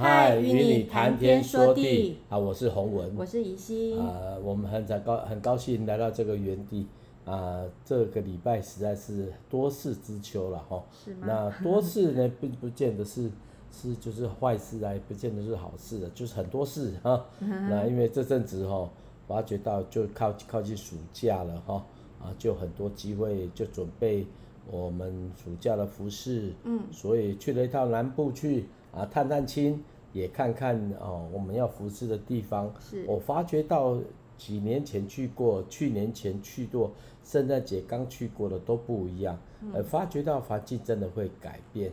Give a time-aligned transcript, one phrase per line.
[0.00, 2.38] 嗨，与你谈天说地啊！
[2.38, 4.34] 我是洪文，我是怡心啊。
[4.42, 6.86] 我们很高很高兴来到这个园地
[7.26, 7.62] 啊。
[7.84, 10.82] 这个礼拜实在是多事之秋了哈。
[11.04, 11.26] 是吗？
[11.26, 13.30] 那多事呢， 并不见得是
[13.70, 17.26] 是就是坏事啊，不见得是好事的，就是很多事哈。
[17.38, 18.88] 那因为这阵子哈，
[19.28, 21.84] 发觉到就靠靠近暑假了哈
[22.22, 24.26] 啊，就很多机会就准备
[24.70, 28.64] 我们暑假的服饰，嗯，所以去了一趟南部去。
[28.92, 29.82] 啊，探探亲，
[30.12, 32.72] 也看看哦，我们要服侍的地方。
[32.80, 33.04] 是。
[33.06, 33.96] 我发觉到
[34.36, 36.92] 几年前去过，去年前去过，
[37.22, 39.38] 圣诞节刚去过的都不一样。
[39.60, 39.70] 嗯。
[39.74, 41.92] 呃，发觉到环境真的会改变，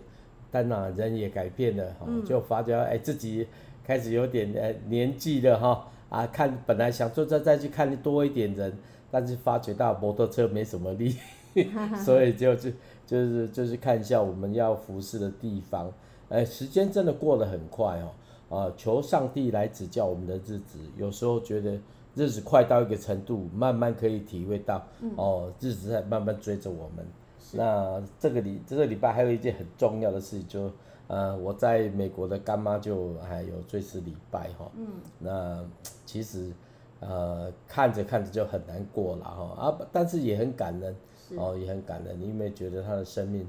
[0.50, 3.46] 但那人也改变了，哈、嗯，就发觉哎，自己
[3.84, 5.88] 开始有点呃年纪了哈。
[6.10, 8.74] 啊，看本来想坐车再去看多一点人，
[9.12, 11.14] 但是发觉到摩托车没什么力，
[12.06, 12.72] 所以就就
[13.06, 15.92] 就是就是看一下我们要服侍的地方。
[16.30, 18.02] 哎，时间真的过得很快
[18.50, 20.78] 哦，啊，求上帝来指教我们的日子。
[20.98, 21.80] 有时候觉得
[22.16, 27.06] 日子快到一个程度，慢慢可以体会到，嗯、哦，日子在慢慢追着我们。
[27.54, 30.72] 那这个礼这个礼拜还有一件很重要的事情，就
[31.08, 34.72] 呃，我在美国的干妈就还有追思礼拜哈、哦。
[34.76, 34.88] 嗯。
[35.20, 35.66] 那
[36.06, 36.52] 其实
[37.00, 40.94] 呃看着看着就很难过了哈啊，但是也很感人，
[41.38, 43.48] 哦，也很感人，因为觉得他的生命。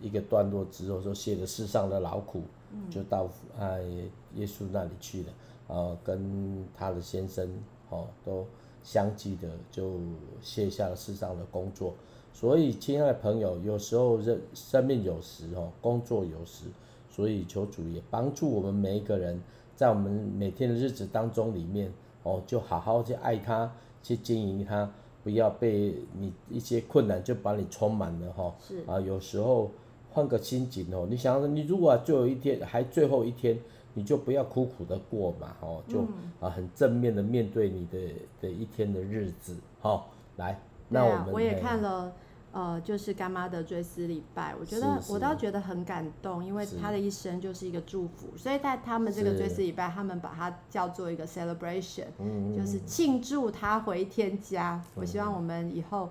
[0.00, 2.42] 一个段落之后，说卸了世上的劳苦，
[2.90, 3.78] 就到啊
[4.34, 7.48] 耶稣那里去了，啊，跟他的先生
[7.90, 8.46] 哦都
[8.82, 9.98] 相继的就
[10.40, 11.94] 卸下了世上的工作。
[12.32, 16.66] 所以，亲爱的朋友，有时候生生命有时哦，工作有时，
[17.10, 19.38] 所以求主也帮助我们每一个人，
[19.76, 21.92] 在我们每天的日子当中里面
[22.22, 23.70] 哦，就好好去爱他，
[24.02, 24.90] 去经营他，
[25.24, 28.54] 不要被你一些困难就把你充满了哈。
[28.66, 29.70] 是啊，有时候。
[30.12, 33.56] 换个心情哦，你想，你如果最后一天还最后一天，
[33.94, 36.00] 你就不要苦苦的过嘛，哦，就
[36.40, 37.98] 啊很正面的面对你的
[38.40, 42.12] 的一天的日子，好，来，那我们、啊、我也看了，
[42.52, 52.06] 呃，就是干妈的追思礼拜，我觉得我倒觉得很感动，因为他的一生就是一个祝福，所以在他们这个追思礼拜，他们把它叫做一个 celebration，
[52.56, 54.82] 就是庆祝他回天家。
[54.96, 56.10] 我希望我们以后。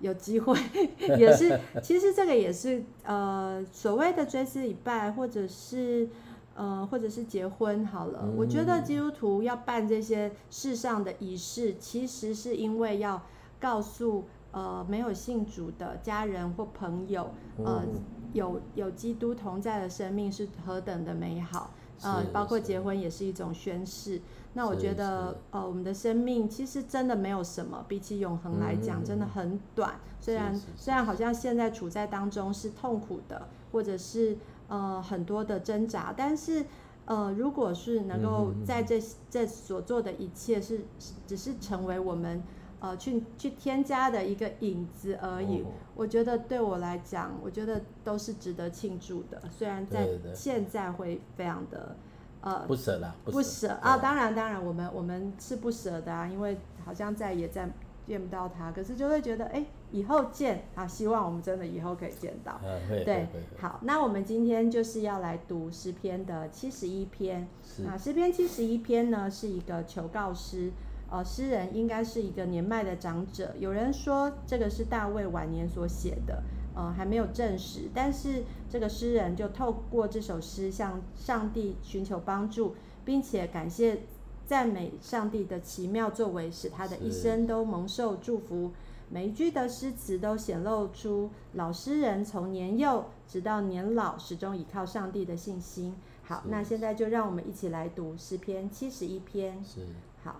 [0.00, 0.58] 有机会
[0.98, 6.08] 也是，其实这个也是呃所谓的追思礼拜，或者是
[6.54, 8.28] 呃或者是结婚好了。
[8.36, 13.22] 我觉得基督徒要办这些世上的仪式，其实是因为要
[13.58, 17.30] 告诉呃没有信主的家人或朋友，
[17.64, 17.84] 呃
[18.32, 21.70] 有有基督同在的生命是何等的美好。
[22.02, 24.18] 呃，包括结婚也是一种宣誓。
[24.52, 29.94] 那我觉得，呃，我们的生命其实真的没有什么，比起永恒来讲，真的很短。
[30.20, 36.64] 虽然虽然好像现在处在当中是痛苦的，或者是呃很多的挣扎，但是
[37.04, 39.00] 呃，如果是能够在这
[39.30, 40.80] 这所做的一切是
[41.28, 42.42] 只是成为我们
[42.80, 49.40] 呃去去添加的一个影子而已，我觉得对我来讲，我觉得都是值得庆祝的。
[49.48, 51.94] 虽然在现在会非常的。
[52.42, 53.98] 呃，不舍啦，不舍啊！
[53.98, 57.68] 当然，当然，我们我们是不舍的啊，因为好像再也再
[58.06, 60.86] 见不到他，可是就会觉得，哎，以后见啊！
[60.86, 62.52] 希望我们真的以后可以见到。
[62.52, 63.28] 啊、对，
[63.58, 67.46] 好，那我们今天就是要来读诗篇的七十一篇。
[67.86, 70.72] 啊，诗篇七十一篇呢是一个求告诗，
[71.10, 73.54] 呃，诗人应该是一个年迈的长者。
[73.58, 76.42] 有人说这个是大卫晚年所写的。
[76.80, 82.74] 呃，还没有证实，但是这个诗人就透过这首诗向上帝寻求帮助，
[83.04, 84.04] 并且感谢
[84.46, 88.70] 赞美上帝的奇妙作为，使他的一生都蒙受祝福。
[89.10, 95.94] 每一句的诗词都显露出老诗人从年幼直到年老，始终依靠上帝的信心。
[96.22, 99.62] 好，那现在就让我们一起来读诗篇七十一篇。
[99.62, 99.80] 是，
[100.24, 100.36] 好，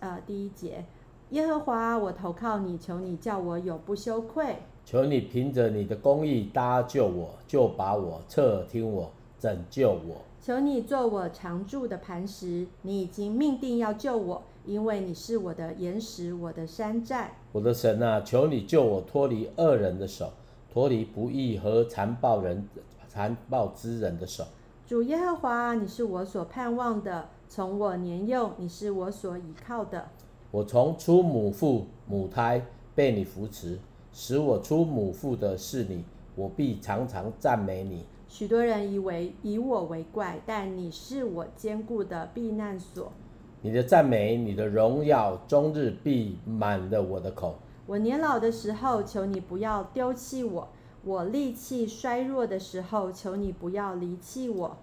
[0.00, 0.86] 呃，第一节，
[1.30, 4.62] 耶和华，我投靠你，求你叫我永不羞愧。
[4.84, 10.22] 求你凭着你的公义搭救我，就把我侧听我，拯救我。
[10.40, 17.32] 求你做我常住的磐石，你已经命定要救我，因为你是我的岩石，我的山寨。
[17.52, 20.30] 我的神啊，求你救我脱离恶人的手，
[20.72, 22.68] 脱离不义和残暴人、
[23.08, 24.44] 残暴之人的手。
[24.84, 30.08] 主耶和华，你是我所盼望的，从我年幼，你是我所倚靠的。
[30.50, 33.78] 我从出母腹母胎被你扶持。
[34.12, 36.04] 使我出母腹的是你，
[36.36, 38.04] 我必常常赞美你。
[38.28, 43.12] 许多人以为以我为怪，但你是我坚固的避难所。
[43.60, 47.56] 你的赞美，你的荣耀，终日必满了我的口。
[47.86, 50.68] 我年老的时候，求你不要丢弃我；
[51.04, 54.76] 我力气衰弱的时候，求你不要离弃我。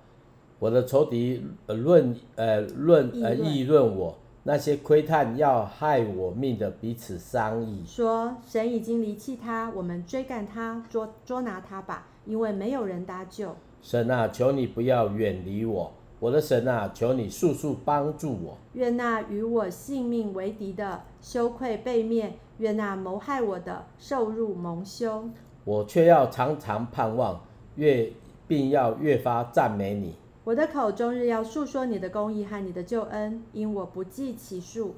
[0.60, 4.18] 我的仇敌论呃论呃议论我，
[4.52, 13.56] 那些窥探要害我命的彼此商议，说神已经离弃他，我们追赶他，捉捉拿他吧，因为没有人搭救。
[13.84, 18.58] 神啊，求你不要远离我，我的神啊，求你速速帮助我。
[18.74, 25.30] 愿那与我性命为敌的羞愧被灭，愿那谋害我的受辱蒙羞。
[25.64, 27.40] 我却要常常盼望，
[27.76, 28.12] 越
[28.48, 30.16] 并要越发赞美你。
[30.46, 34.96] 我的口终日要述说你的公义和你的救恩，因我不计其数。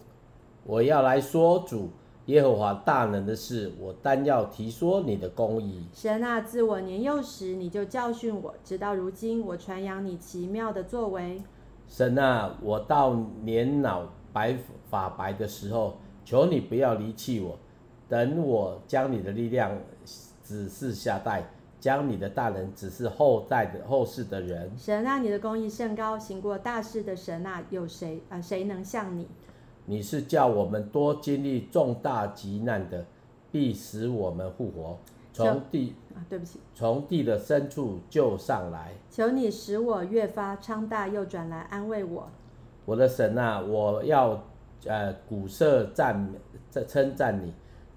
[0.63, 1.89] 我要来说主
[2.27, 5.83] 耶和华大能的事，我单要提说你的公义。
[5.91, 11.41] 神啊，自我年幼时你就教训我，直到如今我传扬你奇妙的作为。
[11.89, 14.55] 神啊，我到年老白
[14.89, 17.57] 发白的时候，求你不要离弃我，
[18.07, 19.75] 等我将你的力量
[20.43, 21.49] 指示下代。
[21.81, 24.71] 将你的大能指示后代的后世的人。
[24.77, 28.39] 神啊，你的公义甚高，行过大事的神啊，有谁啊？
[28.39, 29.27] 谁能像你？
[29.85, 33.03] 你是叫我们多经历重大急难的，
[33.51, 34.99] 必使我们复活，
[35.33, 38.93] 从地啊，对不起，从地的深处救上来。
[39.09, 42.29] 求你使我越发昌大，又转来安慰我。
[42.85, 44.43] 我的神啊，我要
[44.85, 46.31] 呃鼓瑟赞
[46.87, 47.51] 称赞你，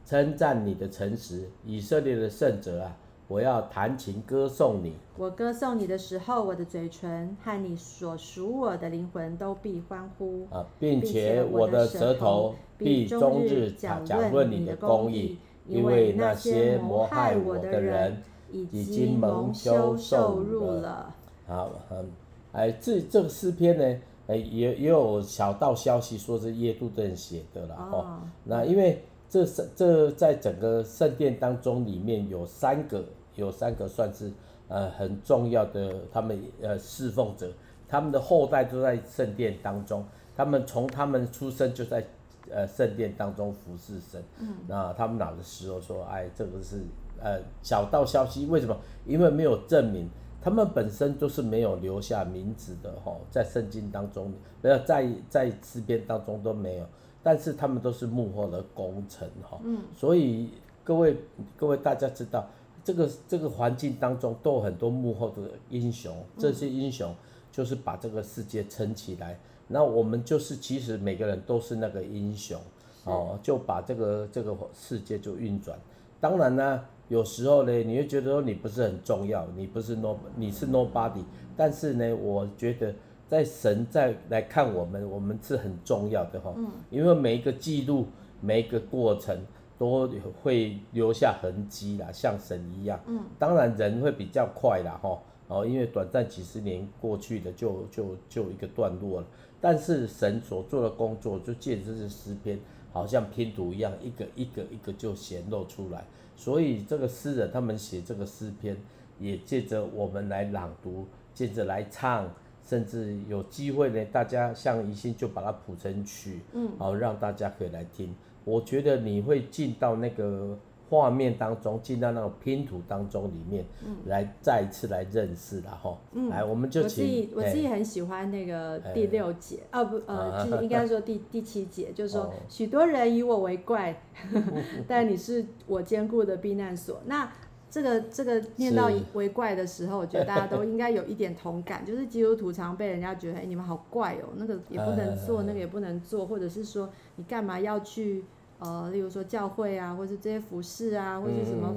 [0.07, 2.97] 称赞你的诚实，以色列的圣者啊。
[3.35, 4.93] 我要弹琴歌颂你。
[5.17, 10.47] 我歌颂你的时候，我的嘴唇和你所属我的灵魂都必欢呼。
[10.53, 15.37] 啊，并且我的舌头必终日讲讲论你的公义，
[15.67, 18.23] 因为那些谋害我的人
[18.53, 21.13] 已经蒙羞受辱了。
[21.49, 22.07] 好，嗯，
[22.53, 28.21] 哎，这这个诗篇呢，哎，也也有小道消息说是耶杜顿写的了哦，哦。
[28.45, 29.03] 那因为。
[29.27, 33.05] 这是这在整个圣殿当中里面有三个，
[33.37, 34.33] 有三个算是
[34.69, 37.51] 呃很重要的，他们呃侍奉者，
[37.89, 40.05] 他们的后代都在圣殿当中，
[40.37, 42.05] 他们从他们出生就在
[42.51, 44.23] 呃圣殿当中服侍神。
[44.39, 46.83] 嗯，那他们老的时候说，哎，这个是
[47.21, 48.77] 呃小道消息，为什么？
[49.07, 50.09] 因为没有证明，
[50.41, 54.33] 他们本身都是没有留下名字的哈，在圣经当中
[54.63, 56.87] 没有在在诗篇当中都没有。
[57.27, 60.51] 但是他们都是幕后的功臣哈，嗯，所以
[60.85, 61.17] 各位
[61.57, 62.47] 各位大家知道，
[62.85, 67.13] 这个这个环境当中都有很多幕后的英雄，这些英雄
[67.51, 72.61] 就是把这个世界撑起来，那我们就是其实每个人都是那个英雄
[73.05, 75.79] 哦，就把这个这个世界就运转。
[76.21, 81.25] 当然呢，有时候呢，你会觉得说你不是很重要，你不是 no 你是 nobody，
[81.57, 82.95] 但是呢，我觉得。
[83.27, 86.55] 在神在来看我们，我们是很重要的哈，
[86.91, 88.07] 因为每一个记录，
[88.41, 89.37] 每一个过程
[89.77, 90.09] 都
[90.43, 93.01] 会留下痕迹啦，像神一样。
[93.07, 95.19] 嗯，当然人会比较快啦哈，
[95.49, 99.27] 哦，因为短暂几十年过去的就就就一个段落了，
[99.61, 102.59] 但是神所做的工作，就借着这些诗篇，
[102.93, 106.05] 好像拼图一样，一个一个一个就显露出来。
[106.37, 108.77] 所以这个诗人他们写这个诗篇，
[109.19, 112.29] 也借着我们来朗读，借着来唱。
[112.67, 118.15] 甚至有机会呢，大家像宜兴就把它谱成曲，嗯，好让大家可以来听。
[118.45, 120.59] 我觉得你会进到那个
[120.91, 125.99] 画面当中，进到那个拼图当中里面，嗯，来再一次来认识了哈。
[126.13, 127.05] 嗯，来我们就请。
[127.05, 133.99] 我自己我自己很喜欢那个第六节，啊不呃， 就是应该说第第七节，就是说许多人以我为怪，
[134.87, 137.01] 但你是我坚固的避难所。
[137.07, 137.33] 那
[137.71, 148.25] 这个这个念到为怪的时候，我觉得大家都应该有一点同感， 就是基督徒常被人家觉得，哎，你们好怪哦，那个也不能做，那个也不能做，或者是说你干嘛要去
[148.65, 151.75] 呃，例如说教会啊，或者是这些服饰啊，或者是什么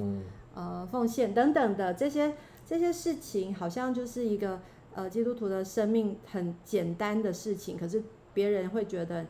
[0.54, 2.34] 呃奉献等等的这些
[2.66, 4.60] 这些事情，好像就是一个
[4.94, 8.02] 呃基督徒的生命很简单的事情，可是
[8.32, 9.26] 别人会觉得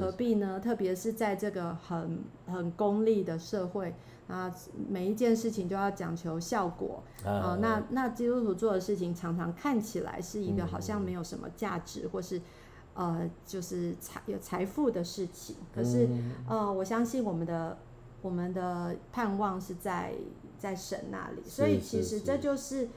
[0.00, 0.58] 何必呢？
[0.58, 3.94] 特别是在这个很很功利的社会。
[4.26, 4.50] 啊，
[4.88, 7.58] 每一件事情都要讲求效果啊，啊。
[7.60, 12.40] 那那基督徒做的事情，常常看起来是一个好像没有什么价值，嗯、或是
[12.94, 15.56] 呃，就是财有财富的事情。
[15.74, 17.78] 可是、嗯、呃，我相信我们的
[18.22, 20.14] 我们的盼望是在
[20.58, 22.88] 在神那里，所以其实这就是，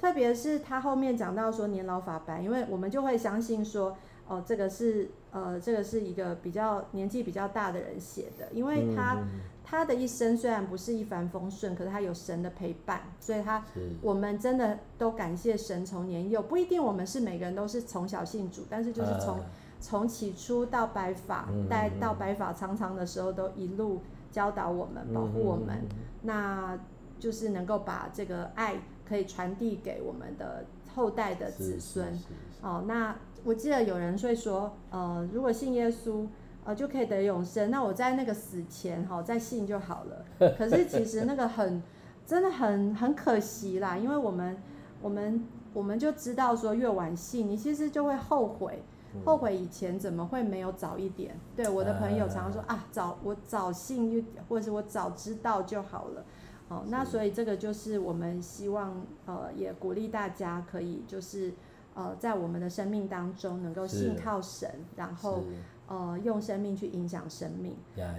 [0.00, 3.90] 特别是他后面讲到说年老法白，因为我们就会相信说，
[4.26, 9.14] 哦、呃，这个是呃，这个是一个比较年纪比较大的人写的，因为他。
[9.14, 13.64] 嗯他的一生虽然不是一帆风顺，可是他有神的陪伴，所以他
[14.02, 15.84] 我们真的都感谢神。
[15.84, 19.40] 从年幼不一定我们是每个人都是从小信主，但是就是从
[19.80, 26.78] 从、啊、起初到白发，带、嗯、到白发苍苍的时候，都一路教导我们、保护我们、嗯，那
[27.18, 28.76] 就是能够把这个爱
[29.08, 32.18] 可以传递给我们的后代的子孙。
[32.60, 36.26] 哦，那我记得有人会说，呃，如果信耶稣，
[36.64, 37.70] 呃，就可以得永生。
[37.70, 40.24] 那我在那个死前哈、哦，再信就好了。
[40.58, 41.82] 可是其实那个很，
[42.26, 44.56] 真的很很可惜啦，因为我们
[45.00, 48.82] 我们我们就知道说，越晚信，你其实就会后悔。
[49.24, 51.38] 后悔以前怎么会没有早一点？
[51.54, 56.24] 对，我的朋友常常说啊，早我早信，或者是我早知道就好了。
[56.66, 61.54] 哦，那所以这个就是我们希望呃，也鼓励大家可以就是
[61.94, 65.44] 呃，在我们的生命当中能够信靠神，然后
[65.88, 67.76] 呃，用生命去影响生命。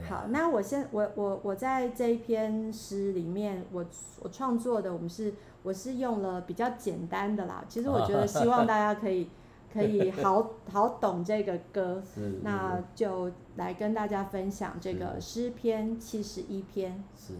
[0.07, 3.85] 好，那我先我我我在这一篇诗里面，我
[4.21, 7.63] 我创作的，我们是我是用了比较简单的啦。
[7.67, 9.29] 其实我觉得希望大家可以。
[9.75, 12.01] 可以好好懂这个歌，
[12.43, 17.03] 那就来跟大家分享这个诗篇七十一篇。
[17.17, 17.33] 是。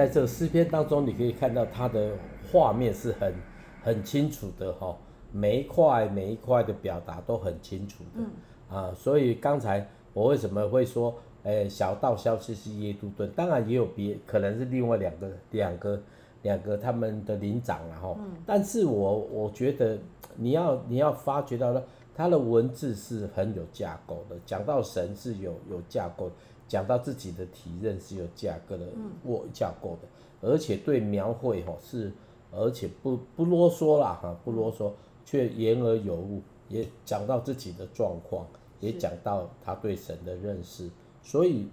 [0.00, 2.12] 在这个诗篇当中，你可以看到它的
[2.50, 3.34] 画面是很
[3.82, 4.96] 很清楚的哈，
[5.30, 8.30] 每一块每一块的表达都很清楚的、嗯、
[8.74, 8.94] 啊。
[8.96, 16.02] 所以刚才我为什么会说，诶，小道消息是耶杜顿，当然也有别，可能是另外两个两个
[16.40, 19.98] 两个他们的灵长然后，嗯、但是我我觉得
[20.34, 26.32] 你要你要发觉到了，他的文字是很有架构的，讲到神是有有架构的。
[26.70, 28.86] 讲到自己的体认是有架构的，
[29.24, 32.12] 我架构的，而且对描绘哈是，
[32.52, 34.92] 而且不不啰嗦啦哈，不啰嗦，
[35.24, 38.46] 却言而有物，也讲到自己的状况，
[38.78, 40.88] 也讲到他对神的认识，
[41.24, 41.66] 所以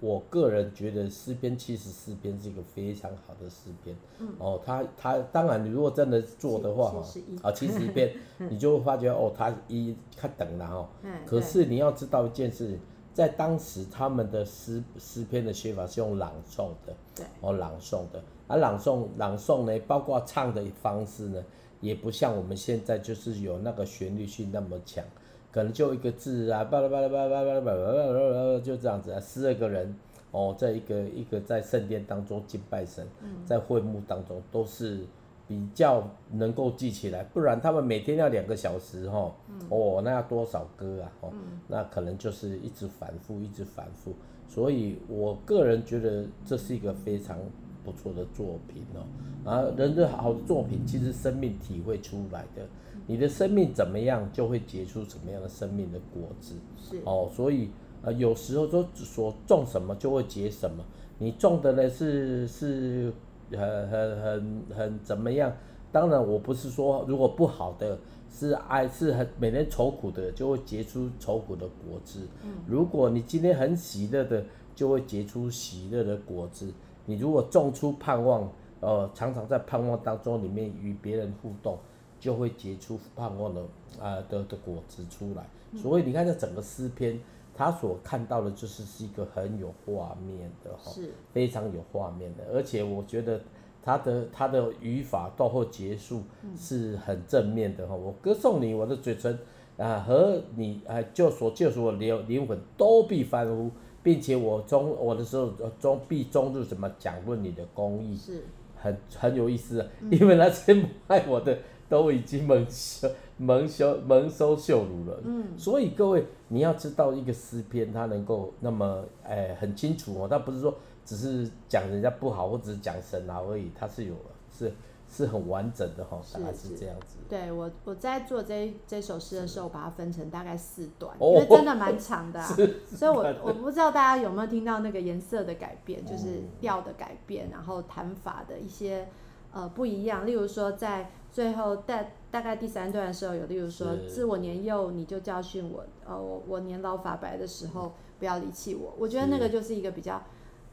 [0.00, 3.96] 我个人觉得诗篇七十四篇是一个非常好的诗篇。
[4.40, 7.04] 哦，他他当然你如果真的做的话哈，
[7.40, 8.12] 啊七十一篇，
[8.50, 10.88] 你就会发觉哦，他一他等了哈，
[11.24, 12.76] 可是你要知道一件事。
[13.14, 21.42] 在当时，他们的诗诗篇的写法是用朗诵的，对，哦，朗诵的，而朗诵朗诵呢，包括唱的方式呢，
[21.80, 25.04] 也不像我们现在就是有那个旋律性那么强，
[25.52, 29.94] 可能就一个字啊，巴拉巴拉巴拉巴拉巴拉巴拉巴拉，就这样子啊，十二个人
[30.32, 33.06] 哦，在一个一个在圣殿当中敬拜神，
[33.46, 35.06] 在会幕当中都是
[35.46, 39.32] 比较能够记起来，不然他们每天要两个小时哈，
[39.68, 41.32] 哦，那要多少歌啊，哦，
[41.68, 44.14] 那可能就是一直反复，一直反复，
[44.48, 47.38] 所以我个人觉得这是一个非常
[47.84, 52.66] 不错的作品哦，啊，人的好的作品其实生命体会出来的。
[53.06, 56.54] 你的生命怎么样，就会结出什么样的生命的果子。
[56.80, 57.68] 是哦，所以
[58.00, 60.82] 呃，有时候说所种什么就会结什么。
[61.18, 63.12] 你种的呢是是
[63.56, 65.52] 很很很很怎么样？
[65.92, 67.98] 当然，我不是说如果不好的
[68.30, 72.26] 是爱是很每天愁苦的，就会结出愁苦的果子。
[72.44, 74.44] 嗯，如果你今天很喜乐的，
[74.74, 76.72] 就会结出喜乐的果子。
[77.06, 81.78] 你如果种出盼望，呃，常常在盼望当中里面与别人互动。
[82.20, 83.60] 就会结出盼望的
[84.00, 85.46] 啊的的果子出来，
[85.76, 87.20] 所以你看这整个诗篇，
[87.56, 93.40] 他所看到的就是是一个很有画面的哈，是非常有画面的，而且我觉得
[93.82, 96.22] 他的他的语法到后结束
[96.56, 99.38] 是很正面的哈，我歌颂你，我的嘴唇
[99.76, 103.70] 啊和你啊就所救赎我灵灵魂都必欢呼，
[104.02, 108.42] 并且我中我的时候中必中日怎么讲论你的公义，是
[108.76, 111.56] 很很有意思，因为那些 爱我的。
[111.86, 113.06] 都已经蒙羞
[113.36, 120.72] 蒙羞蒙羞羞辱了，嗯，所以各位你要知道一个诗篇，它能够那么哎、欸、很清楚哦，它不是说
[121.04, 124.14] 只是讲人家不好或者是讲神好而已，它是有
[124.56, 124.72] 是
[125.10, 127.16] 是很完整的哈，大概是这样子。
[127.28, 132.46] 对我我在做这这首诗的时候，我把它分成大概四段，因为真的蛮长的、 啊，
[132.86, 139.08] 所以我我不知道大家有没有听到那个颜色的改变，就是调的改变，然后弹法的一些
[139.52, 141.10] 呃不一样，例如说在。
[141.34, 142.00] 最后大
[142.34, 148.92] 大概第三段的时候，有例如说，自我年幼你就教训我，呃，我我年老发白的时候不要离弃我。
[148.98, 150.20] 我觉得那个就是一个比较，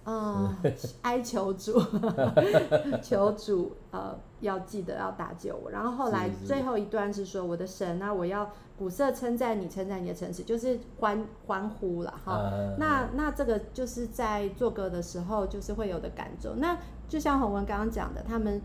[0.06, 0.72] 嗯、呃，
[1.04, 1.80] 哀求主，
[3.04, 5.70] 求主呃要记得要搭救我。
[5.70, 12.52] 然后后来最后一段是说，我的神啊，我要鼓瑟称赞你，称赞你的诚实，就是欢欢呼了哈。
[12.80, 16.56] 那那这个就是在做歌的时候就是会有的感受。
[16.56, 16.76] 那
[17.08, 18.60] 就像洪文刚刚讲的，他们。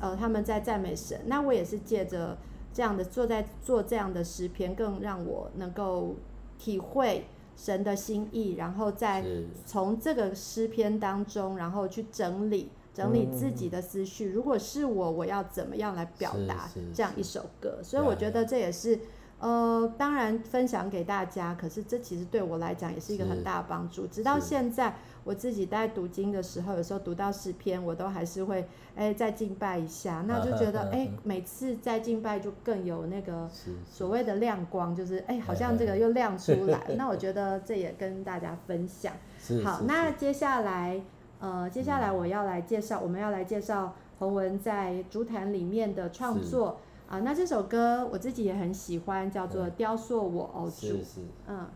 [0.00, 2.36] 呃，他们在赞美神，那我也是借着
[2.72, 6.16] 这样的坐在做这样的诗篇，更让我能够
[6.58, 9.24] 体会神的心意，然后再
[9.66, 14.28] 从这个诗篇当中，然后去整理整理自己的思绪。
[14.28, 17.78] 如果是我，我要怎么样来表达这样一首歌？
[17.82, 18.98] 所以我觉得这也是。
[19.40, 24.04] 呃，当然分享给大家，可是这其实对我来讲也是一个很大的帮助。
[24.08, 33.48] 直到现在，我自己在读经的时候，有时候读到诗篇，我都还是会哎再敬拜一下，那就觉得 哎每次再敬拜就更有那个
[33.88, 36.80] 所谓的亮光，就是哎好像这个又亮出来。
[36.98, 39.12] 那我觉得这也跟大家分享。
[39.64, 41.00] 好，那接下来
[41.38, 46.80] 呃接下来我要来介绍，我们要来介绍洪文在竹坛里面的创作。
[47.08, 50.70] 啊，那这首歌我自己也很喜欢，叫做《雕塑我，偶主》。
[50.80, 51.20] 是是。
[51.46, 51.66] 嗯，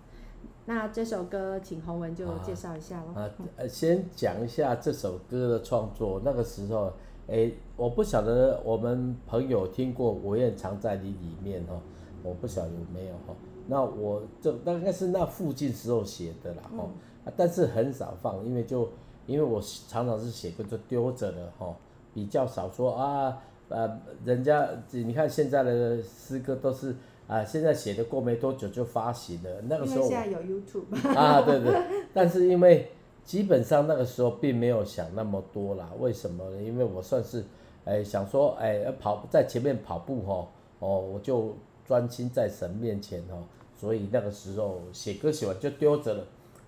[0.67, 3.19] 那这首歌请洪文就介绍一下喽。
[3.19, 6.21] 啊，呃，先讲一下这首歌的创作。
[6.23, 6.93] 那个时候，
[7.29, 11.81] 哎、欸，我不晓得我们朋友听过《我愿常在你里面》哦，
[12.23, 13.35] 我不晓得有没有哈。
[13.69, 16.85] 那我这大概是那附近时候写的啦哈，
[17.25, 18.87] 嗯、但是很少放，因为就
[19.25, 21.75] 因为我常常是写歌就丢着的哈，
[22.13, 23.43] 比较少说啊。
[23.73, 26.91] 呃，人家你看现在的诗歌都是
[27.27, 29.51] 啊、呃，现在写的过没多久就发行了。
[29.67, 31.83] 那个时候现在有 YouTube 啊，对对。
[32.13, 32.91] 但是因为
[33.25, 35.89] 基本上那个时候并没有想那么多啦。
[35.99, 36.61] 为什么呢？
[36.61, 37.43] 因为我算是
[37.87, 40.47] 哎想说哎跑在前面跑步哈
[40.81, 41.57] 哦，我就
[41.87, 43.41] 专心在神面前哦，
[43.75, 46.25] 所以那个时候写歌写完就丢着了。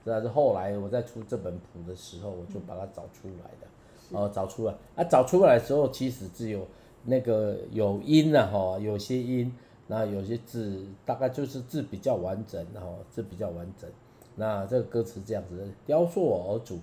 [0.07, 3.67] 但是后来我在出这本谱的时候，我就把它找出来的，
[4.13, 6.67] 嗯、哦找出来啊找出来的时候其实只有。
[7.05, 9.53] 那个有音呐，哈，有些音，
[9.87, 13.89] 那有些字，大概就是字比较完整，哈，字比较完整。
[14.37, 16.79] 那这个歌词这样子：雕塑我，哦主，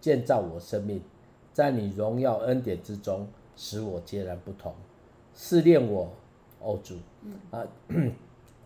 [0.00, 1.02] 建造我生命，
[1.52, 4.72] 在你荣耀恩典之中，使我截然不同。
[5.34, 6.08] 试炼我，
[6.60, 6.96] 哦主，
[7.50, 7.66] 啊，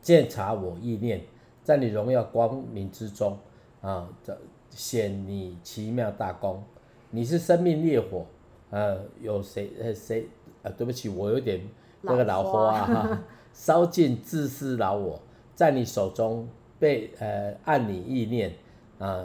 [0.00, 1.22] 鉴察我意念，
[1.64, 3.36] 在你荣耀光明之中，
[3.80, 4.36] 啊，这
[4.70, 6.62] 显你奇妙大功。
[7.10, 8.26] 你是生命烈火，
[8.68, 10.28] 呃，有谁呃谁？
[10.68, 11.60] 啊，对不起，我有点
[12.02, 13.18] 那个老花啊，哈，
[13.52, 15.20] 烧尽自私老我，
[15.54, 16.46] 在你手中
[16.78, 18.52] 被呃按你意念
[18.98, 19.24] 啊，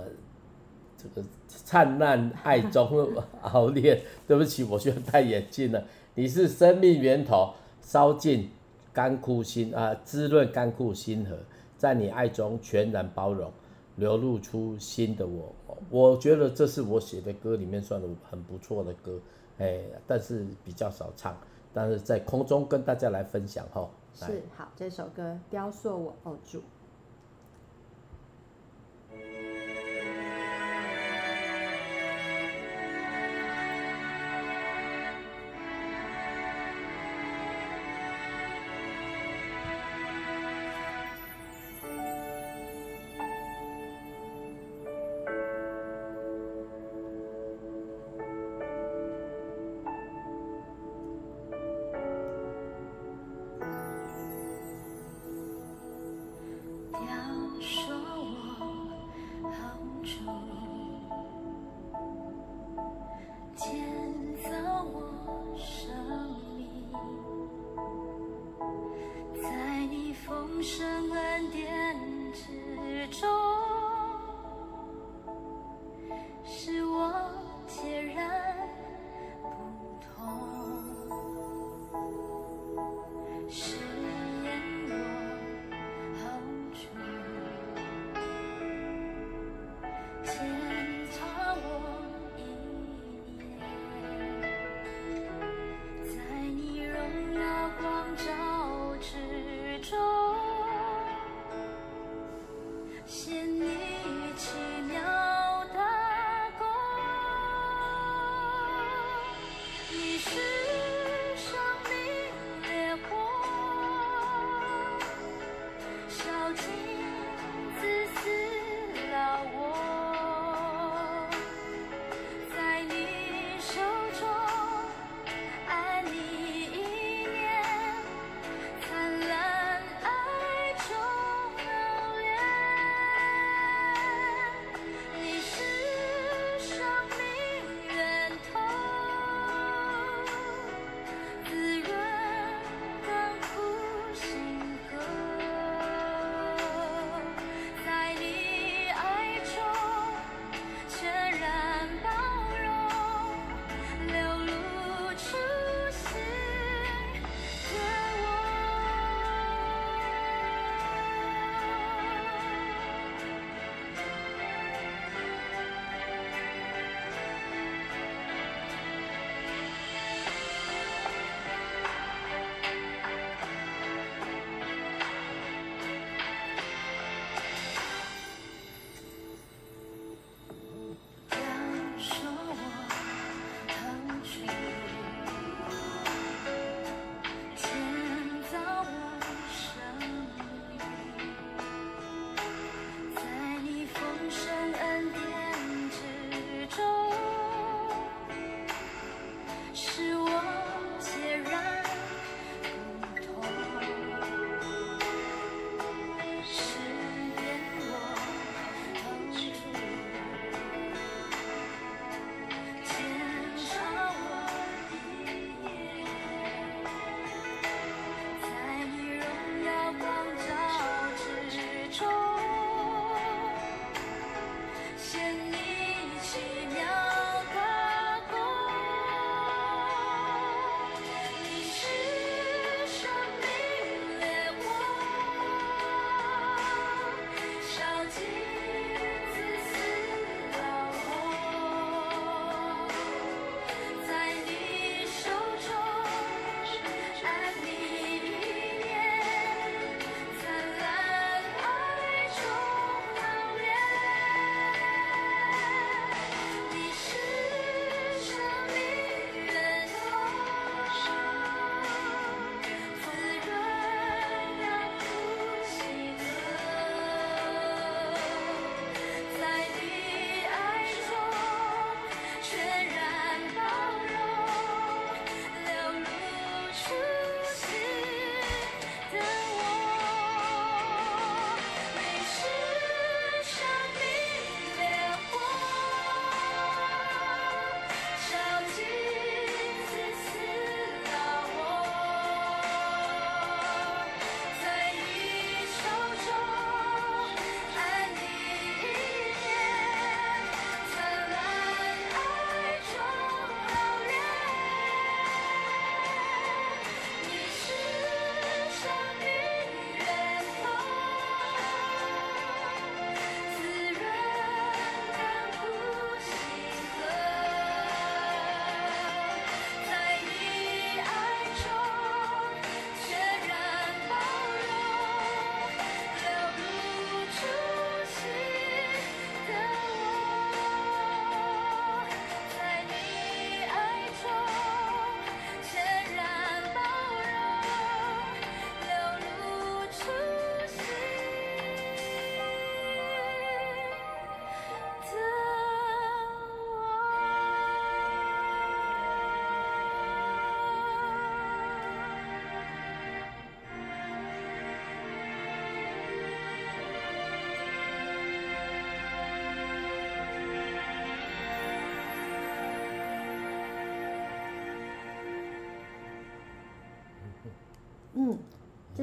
[0.98, 3.10] 这个灿烂爱中
[3.42, 4.00] 熬炼。
[4.28, 5.84] 对不起，我需要戴眼镜了。
[6.16, 8.50] 你是生命源头，烧尽
[8.94, 11.36] 干枯心啊，滋润干枯心河，
[11.78, 13.52] 在你爱中全然包容，
[13.98, 15.54] 流露出新的我。
[15.90, 19.20] 我觉得这是我写的歌里面算很不错的歌，
[19.58, 21.36] 哎，但是比较少唱，
[21.74, 23.90] 但是在空中跟大家来分享哈。
[24.14, 26.60] 是，好，这首歌《雕塑我哦主》。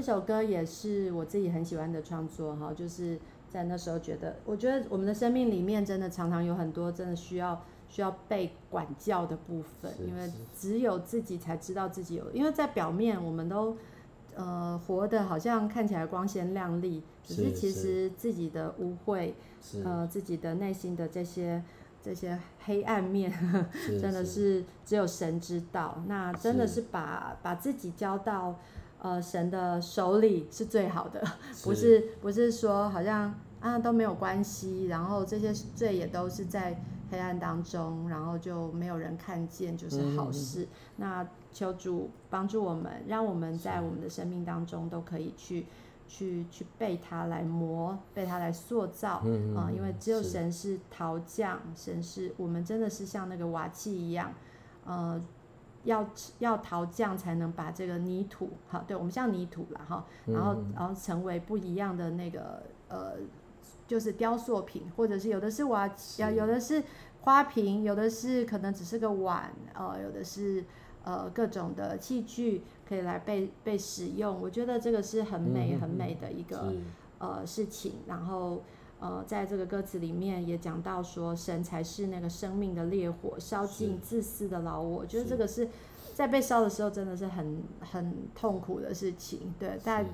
[0.01, 3.19] 这首歌也是我自己很喜欢的创作哈，就是
[3.51, 13.77] 在那时候觉得，我觉得我们的生命里面真的常常有很多真的需要需要被管教的部分，因为只有自己才知道自己有，因为在表面我们都
[14.35, 19.33] 呃活得好像看起来光鲜亮丽，只是其实自己的污秽，
[19.85, 21.63] 呃自己的内心的这些。
[22.03, 23.31] 这些黑暗面，
[24.01, 26.03] 真的是只有神知道。
[26.07, 28.59] 那真的是把把自己交到
[29.03, 31.23] 呃神的手里是最好的，
[31.65, 40.63] 不是不是说好像啊都没有关系，然后这些罪也都是在黑暗当中，然后就没有人看见，就是好事。
[40.63, 45.67] 嗯、那求主帮助我们，让我们在我们的生命当中都可以去。
[46.13, 49.73] 去去被他来磨，被他来塑造啊、嗯呃！
[49.73, 54.35] 因为只有神是陶匠，神是我们真的是像那个瓦器一样，
[54.85, 55.23] 呃，
[55.85, 63.12] 要要陶匠才能把这个泥土，好，对我们像泥土了哈，然后然后成为不一样的那个呃，
[63.87, 66.83] 就是雕塑品，或者是有的是瓦，要有的是
[67.23, 70.64] 花瓶，有的是可能只是个碗，呃，有的是
[71.05, 72.62] 呃各种的器具。
[72.90, 76.83] 可以来被被使用，我觉得这个是很美很美的一个、嗯、
[77.19, 78.01] 呃事情。
[78.09, 78.64] 然后
[79.01, 84.99] 呃，在这个歌词里面也讲到说，神才是那个生命的烈火，烧尽自私的老我。
[84.99, 85.69] 我觉得这个是
[86.15, 89.53] 在被烧的时候真的是很很痛苦的事情。
[89.59, 90.07] 对，在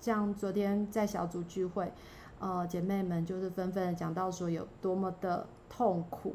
[0.00, 1.92] 像昨天在小组聚会，
[2.40, 6.34] 呃，姐妹们就是纷纷的讲到说有多么的痛苦。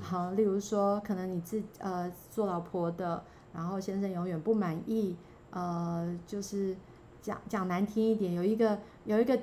[0.00, 3.24] 好，例如说可能你自呃做老婆的。
[3.54, 5.14] 然后先生永远不满意，
[5.50, 6.76] 呃，就是
[7.22, 9.38] 讲讲难听一点，有一个有一个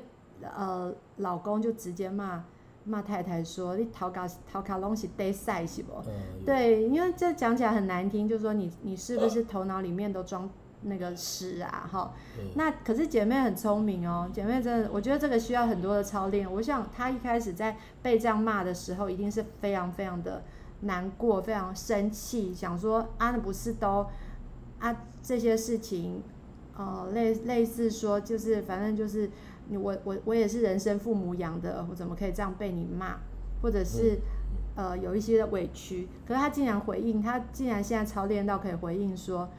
[0.56, 2.44] 呃老公就直接骂
[2.84, 10.50] 骂太太说：“你头壳头壳拢是带屎是不？”嗯、对，因为这讲起来很难听，就是说你你是不是头脑里面都装
[10.82, 11.90] 那个屎啊？
[11.92, 16.52] 哈、嗯，那可是姐妹很聪明哦，姐妹真的，我觉得这个需要很多的操练。
[16.52, 20.44] 我想她一开始在被这样骂的时候，一定是非常非常的。
[20.84, 24.04] 难过，非常生气，想说啊，那不是都
[24.80, 26.24] 啊这些事情，
[26.76, 29.30] 呃，类类似说，就是反正就是
[29.61, 33.18] 你我我我也是人生父母养的，我怎么可以这样被你骂，
[33.62, 34.20] 或者是
[34.76, 39.50] 呃有一些的委屈，可是他竟然回应，他竟然现在操练到可以回应说，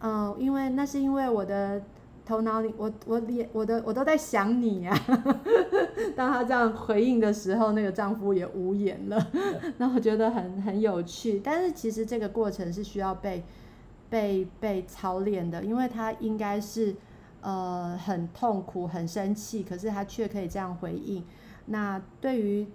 [0.00, 1.82] 嗯、呃，因为那是因为我的。
[2.26, 5.42] 头脑里，我我也我的我都在想你呀、啊。
[6.16, 9.30] 当他这样回应的时候，那个丈夫也无言了。
[9.76, 13.44] 那我觉得很很有趣，但是其实这个过程是需要被
[14.08, 16.96] 被被操练的，因为他应该是
[17.44, 21.24] 呃很痛苦、很生气，可是他却可以这样回应。
[21.66, 22.66] 那对于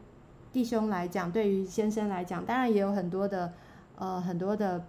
[0.53, 3.51] 弟兄来讲，对于先生来讲，当然也有很多的
[3.97, 4.85] 呃很多的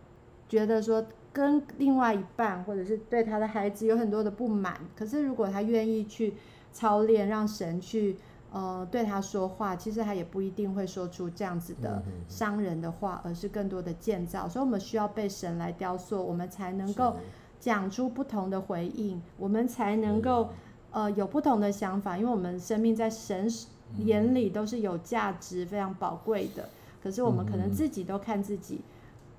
[0.48, 1.04] 觉得说。
[1.32, 6.34] 跟另外一半，或者是对他的孩子有很多的不满，可是如果他愿意去
[6.72, 8.16] 操练，让神去
[8.50, 14.48] 呃对他说话，其实他也不一定会说出这样子的伤人的话，而是更多的建造。
[14.48, 17.14] 所以，我们需要被神来雕塑，我们才能够
[17.60, 20.48] 讲出不同的回应，我们才能够
[20.90, 23.48] 呃有不同的想法，因为我们生命在神
[23.98, 26.68] 眼里都是有价值、非常宝贵的。
[27.02, 28.80] 可是我们可能自己都看自己。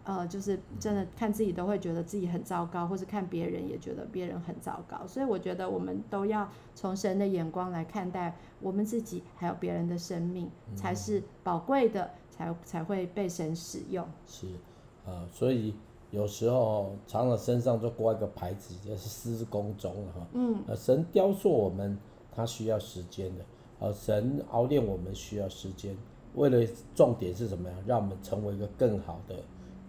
[0.04, 14.04] 呃，就是真的看自己都会觉得自己很糟糕，或是看别人也觉得别人很糟糕，所以我觉得我们都要从神的眼光来看待我们自己，还有别人的生命，才是宝贵的，才才会被神使用。
[14.26, 14.48] 是，
[15.06, 15.76] 呃，所以
[16.12, 20.28] 有时候常常身上就挂一个牌子，就是施工中哈。
[20.34, 20.64] 嗯。
[20.68, 21.98] 呃，神雕塑我们，
[22.32, 23.44] 他需要时间的；
[23.80, 25.98] 呃，神熬炼我们需要时间。
[26.36, 27.76] 为了重点是什么呀？
[27.86, 29.36] 让我们成为一个更好的。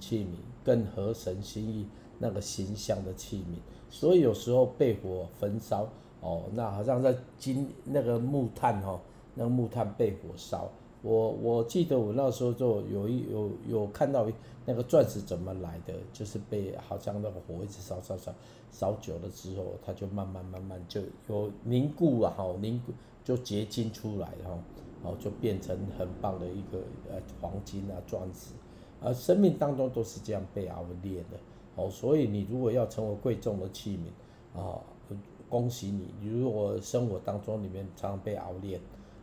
[0.00, 0.26] 器皿
[0.64, 1.87] 更合神心意，
[2.18, 3.58] 那个形象的器皿，
[3.88, 5.87] 所以有时候被火焚烧，
[6.20, 8.98] 哦，那好像在金那个木炭哦，
[9.37, 10.68] 那个木炭被火烧。
[11.03, 14.27] 我我记得我那时候就有一有有看到
[14.65, 18.33] 那个钻石怎么来的，就是被好像那个火一直烧烧烧
[18.71, 22.93] 烧久了之后，它就慢慢慢慢就有凝固啊，哈，凝固
[23.25, 24.57] 就结晶出来哈，
[25.03, 26.79] 然后就变成很棒的一个
[27.11, 28.53] 呃黄金啊钻石。
[29.01, 31.37] 而生命当中都是这样被熬炼的，
[31.75, 34.79] 哦，所以你如果要成为贵重的器皿，啊，
[35.49, 35.88] 恭喜！
[35.88, 38.81] 你如果生活当中里面常常被熬炼，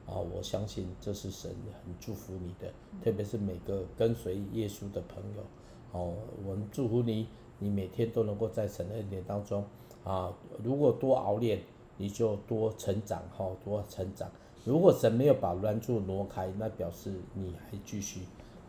[0.10, 1.52] 啊，我相信这是神
[1.86, 2.72] 很祝福你的，
[3.04, 5.44] 特别是每个跟随耶稣的朋友，
[5.92, 6.14] 哦，
[6.46, 7.28] 我们祝福你，
[7.60, 9.64] 你每天都能够在神的恩典当中，
[10.04, 11.62] 啊，如果多熬练，
[11.98, 14.30] 你就多成长，哈，多成长。
[14.66, 18.22] 如果神没有把拦阻挪开，那表示你还继续。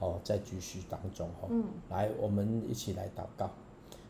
[0.03, 3.51] 哦，在继续当中哈，嗯、来，我们一起来祷告。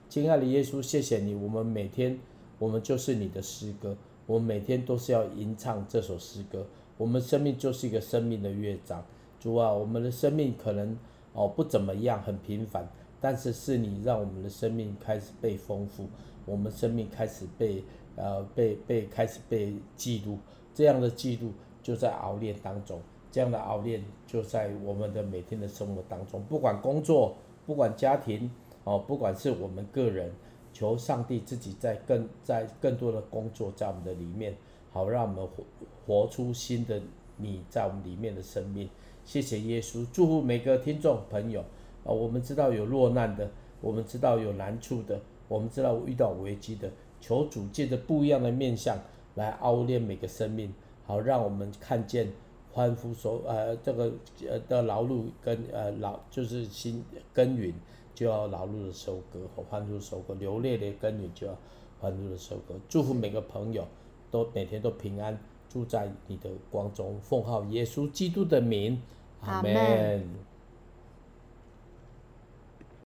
[0.08, 2.16] 亲爱的耶稣，谢谢你，我们每天
[2.60, 6.64] 我们就是你的诗歌，我们每天都是要吟唱这首诗歌。
[7.00, 9.02] 我们生命就是一个生命的乐章，
[9.40, 10.94] 主啊，我们的生命可能
[11.32, 12.86] 哦不怎么样，很平凡，
[13.22, 16.06] 但是是你让我们的生命开始被丰富，
[16.44, 17.82] 我们生命开始被
[18.16, 20.36] 呃被被开始被记录，
[20.74, 23.00] 这样的记录就在熬炼当中。
[23.32, 27.34] 这样的熬炼就在我们的每天的生活当中，不管工作，
[27.64, 28.50] 不管家庭，
[28.84, 30.30] 哦，不管是我们个人，
[30.74, 34.54] 求上帝自己在更在更多的工作在我们的里面，
[34.92, 35.64] 好让我们活
[36.06, 37.00] 活出新的
[37.36, 38.88] 你在我们里面的生命。
[39.24, 41.60] 谢谢耶稣，祝福每个听众朋友。
[42.04, 43.50] 啊，我们知道有落难的，
[43.80, 48.98] 我们知道有难处的，我们知道遇到危机的，求主借着不一样的面相
[49.34, 50.72] 来熬炼每个生命，
[51.04, 52.30] 好让我们看见。
[52.72, 54.12] 欢呼收呃，这个
[54.48, 57.74] 呃的劳碌跟呃劳就是新耕耘
[58.14, 61.58] 就要劳碌的收割和欢呼收割，流泪的耕耘就要
[61.98, 62.76] 欢呼的收割。
[62.88, 63.84] 祝福每个朋友
[64.30, 65.38] 都每天都平安，
[65.68, 69.00] 住在你的光中，奉号耶稣基督的名，
[69.40, 70.24] 阿门。